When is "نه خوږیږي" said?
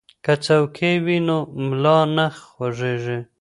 2.15-3.17